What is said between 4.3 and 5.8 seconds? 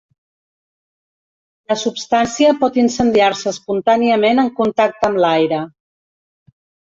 en contacte amb l'aire.